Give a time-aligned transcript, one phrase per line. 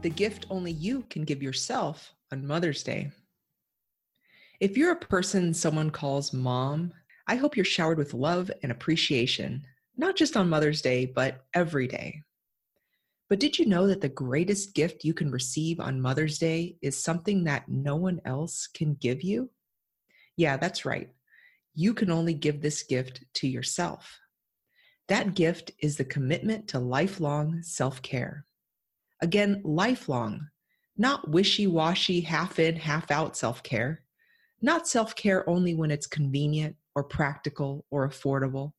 [0.00, 3.10] the gift only you can give yourself on Mother's Day.
[4.60, 6.92] If you're a person someone calls mom,
[7.26, 9.66] I hope you're showered with love and appreciation,
[9.96, 12.22] not just on Mother's Day, but every day.
[13.28, 17.02] But did you know that the greatest gift you can receive on Mother's Day is
[17.02, 19.50] something that no one else can give you?
[20.36, 21.10] Yeah, that's right.
[21.74, 24.18] You can only give this gift to yourself.
[25.08, 28.46] That gift is the commitment to lifelong self care.
[29.20, 30.48] Again, lifelong,
[30.96, 34.02] not wishy washy, half in, half out self care,
[34.60, 38.72] not self care only when it's convenient or practical or affordable.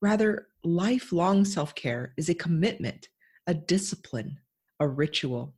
[0.00, 3.08] Rather, lifelong self care is a commitment
[3.46, 4.38] a discipline,
[4.78, 5.54] a ritual.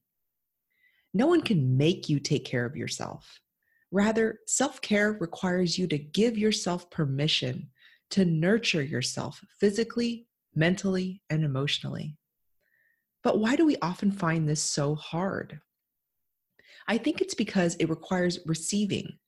[1.13, 3.41] No one can make you take care of yourself.
[3.91, 7.69] Rather, self care requires you to give yourself permission
[8.11, 12.17] to nurture yourself physically, mentally, and emotionally.
[13.23, 15.61] But why do we often find this so hard?
[16.89, 19.19] I think it's because it requires receiving.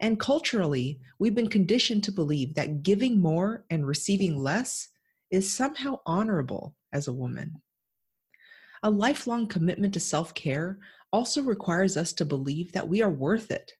[0.00, 4.88] And culturally, we've been conditioned to believe that giving more and receiving less
[5.30, 7.60] is somehow honorable as a woman.
[8.82, 10.78] A lifelong commitment to self care
[11.12, 13.72] also requires us to believe that we are worth it,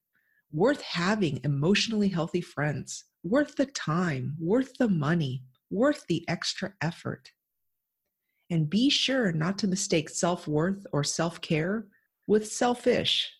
[0.51, 7.31] worth having emotionally healthy friends, worth the time, worth the money, worth the extra effort.
[8.51, 11.87] And be sure not to mistake self worth or self care
[12.27, 13.31] with selfish.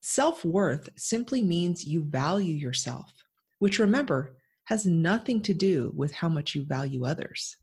[0.00, 3.12] Self worth simply means you value yourself,
[3.60, 7.58] which remember has nothing to do with how much you value others.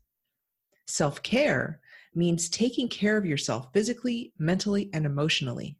[0.86, 1.80] Self care
[2.14, 5.76] means taking care of yourself physically, mentally, and emotionally.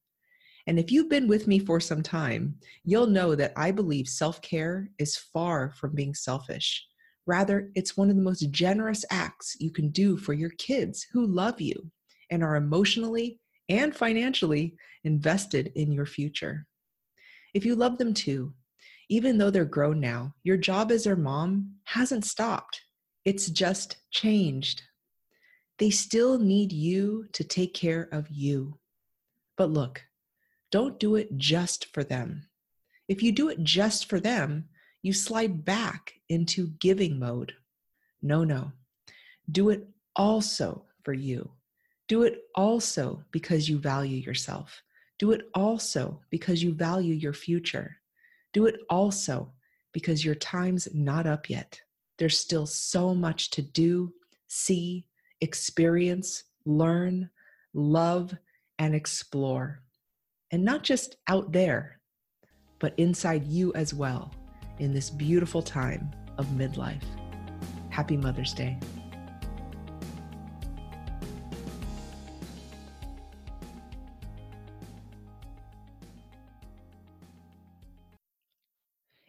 [0.66, 4.42] And if you've been with me for some time, you'll know that I believe self
[4.42, 6.84] care is far from being selfish.
[7.26, 11.26] Rather, it's one of the most generous acts you can do for your kids who
[11.26, 11.90] love you
[12.30, 14.74] and are emotionally and financially
[15.04, 16.66] invested in your future.
[17.54, 18.54] If you love them too,
[19.08, 22.80] even though they're grown now, your job as their mom hasn't stopped.
[23.24, 24.82] It's just changed.
[25.78, 28.78] They still need you to take care of you.
[29.56, 30.02] But look,
[30.70, 32.46] don't do it just for them.
[33.08, 34.68] If you do it just for them,
[35.02, 37.54] you slide back into giving mode.
[38.22, 38.72] No, no.
[39.50, 41.50] Do it also for you.
[42.08, 44.82] Do it also because you value yourself.
[45.18, 47.96] Do it also because you value your future.
[48.52, 49.52] Do it also
[49.92, 51.80] because your time's not up yet.
[52.18, 54.12] There's still so much to do,
[54.48, 55.06] see,
[55.40, 57.30] experience, learn,
[57.72, 58.34] love,
[58.78, 59.82] and explore.
[60.50, 62.00] And not just out there,
[62.78, 64.34] but inside you as well
[64.80, 67.04] in this beautiful time of midlife.
[67.90, 68.78] Happy Mother's Day.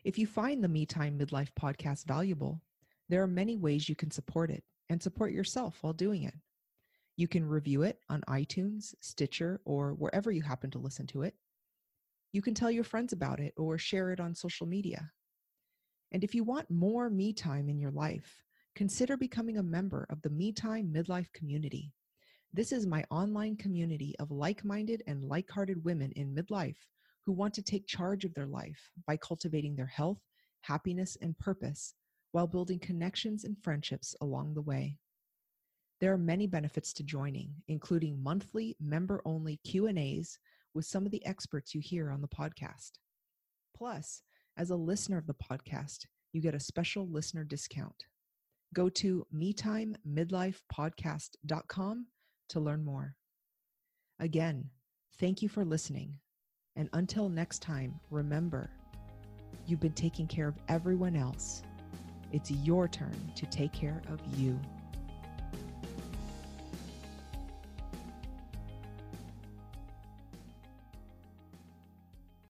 [0.03, 2.61] If you find the Me Time Midlife podcast valuable,
[3.09, 6.33] there are many ways you can support it and support yourself while doing it.
[7.17, 11.35] You can review it on iTunes, Stitcher, or wherever you happen to listen to it.
[12.31, 15.11] You can tell your friends about it or share it on social media.
[16.11, 18.43] And if you want more me time in your life,
[18.75, 21.93] consider becoming a member of the Me Time Midlife community.
[22.53, 26.75] This is my online community of like minded and like hearted women in midlife
[27.25, 30.19] who want to take charge of their life by cultivating their health,
[30.61, 31.93] happiness, and purpose
[32.33, 34.97] while building connections and friendships along the way.
[36.01, 40.39] There are many benefits to joining, including monthly member-only Q&As
[40.73, 42.93] with some of the experts you hear on the podcast.
[43.75, 44.23] Plus,
[44.61, 48.05] as a listener of the podcast, you get a special listener discount.
[48.75, 52.05] Go to metimemidlifepodcast.com
[52.49, 53.15] to learn more.
[54.19, 54.69] Again,
[55.19, 56.13] thank you for listening.
[56.75, 58.69] And until next time, remember,
[59.65, 61.63] you've been taking care of everyone else
[62.31, 64.57] it's your turn to take care of you.